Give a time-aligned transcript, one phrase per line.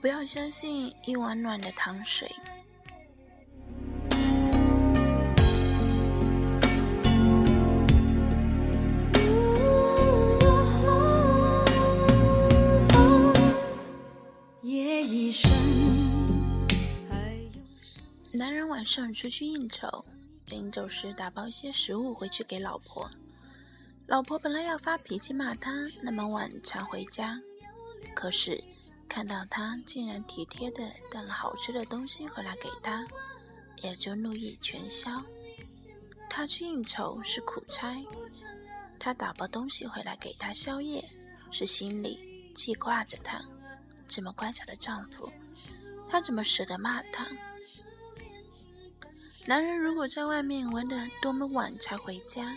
[0.00, 2.26] 不要相信一碗暖的糖水。
[18.32, 20.02] 男人晚上出去应酬，
[20.46, 23.10] 临走时打包一些食物回去给老婆。
[24.06, 25.70] 老婆本来要发脾气骂他
[26.00, 27.38] 那么晚才回家，
[28.14, 28.64] 可是。
[29.10, 33.04] 看到他竟然体贴的带了好吃的东西回来给他，
[33.82, 35.10] 也就怒意全消。
[36.28, 37.96] 他去应酬是苦差，
[39.00, 41.04] 他打包东西回来给他宵夜，
[41.50, 43.42] 是心里记挂着他。
[44.06, 45.28] 这么乖巧的丈夫，
[46.08, 47.26] 他怎么舍得骂他？
[49.44, 52.56] 男人如果在外面玩的多么晚才回家，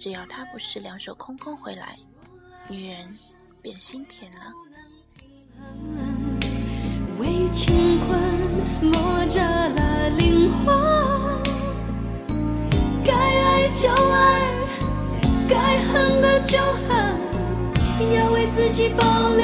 [0.00, 1.96] 只要他不是两手空空回来，
[2.68, 3.16] 女人
[3.62, 4.52] 便心甜了。
[7.52, 8.18] 情困
[8.80, 10.74] 磨折了灵魂，
[13.04, 14.50] 该爱就爱，
[15.46, 16.58] 该恨的就
[16.88, 17.14] 恨，
[18.16, 19.04] 要为自己保
[19.36, 19.41] 留。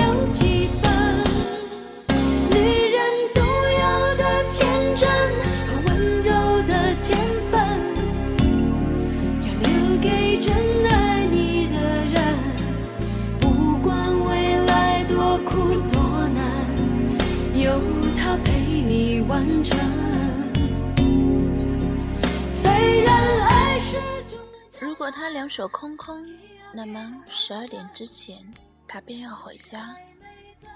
[25.09, 26.23] 果他两手空空，
[26.71, 28.47] 那么十二点之前
[28.87, 29.97] 他便要回家。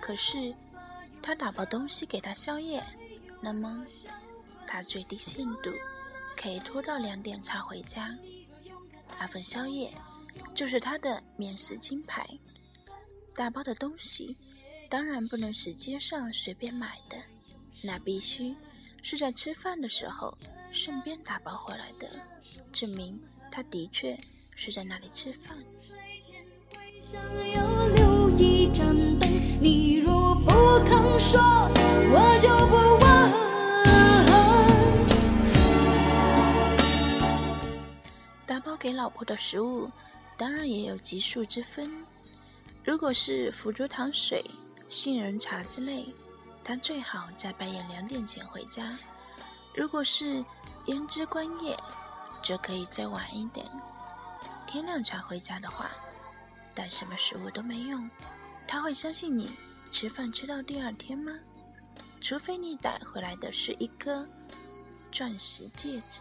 [0.01, 0.55] 可是
[1.23, 2.83] 他打包东西给他宵夜，
[3.43, 3.87] 那么
[4.67, 5.71] 他最低限度
[6.35, 8.17] 可以拖到两点才回家。
[9.21, 9.93] 那份宵夜
[10.55, 12.27] 就是他的免死金牌。
[13.35, 14.35] 打包的东西
[14.89, 17.19] 当然不能是街上随便买的，
[17.83, 18.57] 那必须。
[19.03, 20.33] 是在吃饭的时候
[20.73, 22.09] 顺便打包回来的，
[22.73, 23.21] 证明
[23.53, 24.19] 他的确
[24.57, 25.55] 是在那里吃饭。
[38.47, 39.91] 打包给老婆的食物，
[40.39, 41.87] 当然也有级数之分。
[42.83, 44.43] 如果是腐竹糖水、
[44.89, 46.07] 杏仁茶之类。
[46.65, 48.97] 他最好在半夜两点前回家，
[49.75, 50.45] 如果是
[50.87, 51.77] 胭脂观叶，
[52.43, 53.67] 则可以再晚一点。
[54.67, 55.91] 天亮才回家的话，
[56.75, 58.11] 带什么食物都没用。
[58.67, 59.51] 他会相信你
[59.91, 61.33] 吃饭吃到第二天吗？
[62.21, 64.27] 除非你带回来的是一颗
[65.11, 66.21] 钻石戒指。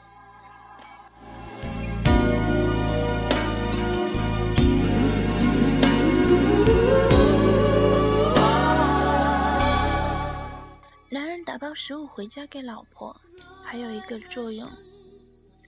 [11.09, 13.15] 男人打包食物回家给老婆，
[13.63, 14.67] 还有一个作用，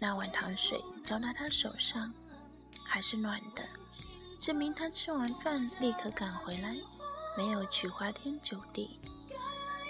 [0.03, 2.13] 那碗糖水浇到他手上
[2.83, 3.63] 还是暖的，
[4.37, 6.75] 证明他吃完饭立刻赶回来，
[7.37, 8.99] 没有去花天酒地。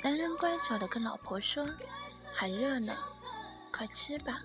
[0.04, 1.68] 男人乖巧的跟老婆说
[2.32, 2.96] ：“还热呢，
[3.72, 4.40] 快吃吧。”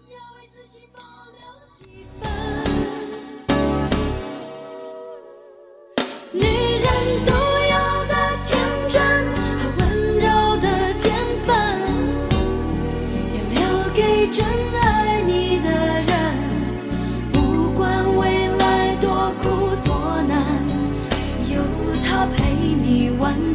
[6.33, 7.27] 女人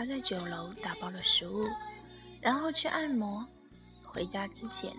[0.00, 1.68] 他在酒楼打包了食物，
[2.40, 3.46] 然后去按摩。
[4.02, 4.90] 回家之前，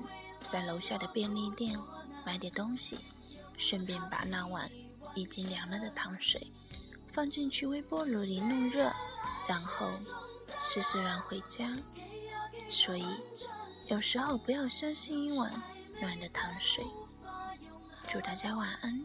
[0.48, 1.76] 在楼下的便利店
[2.24, 3.00] 买点东西，
[3.58, 4.70] 顺便把那碗
[5.16, 6.52] 已经凉了的糖水
[7.12, 8.94] 放进去微波炉里弄热，
[9.48, 9.90] 然后
[10.62, 11.76] 施施然回家。
[12.70, 13.04] 所以，
[13.88, 15.52] 有时候不要相信一碗
[16.00, 16.86] 暖的糖水。
[18.08, 19.04] 祝大家晚安。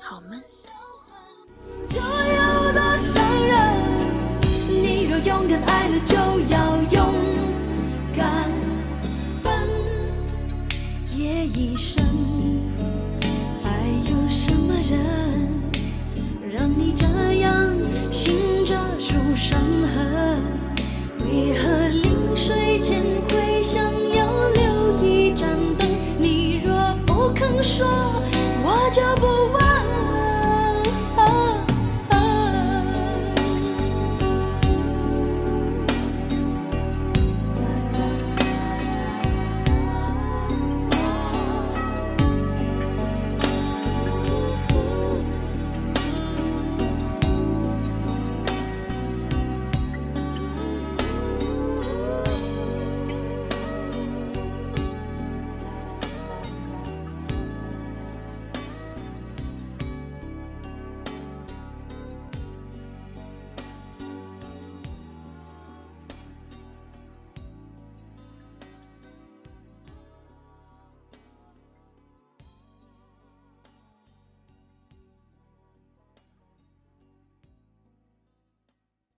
[0.00, 0.39] 好梦？
[11.80, 12.04] 生，
[13.62, 13.70] 还
[14.10, 15.00] 有什么人
[16.52, 17.06] 让你这
[17.40, 17.74] 样
[18.10, 18.34] 心
[18.66, 19.58] 着数伤
[19.94, 20.42] 痕？
[21.24, 22.09] 为何？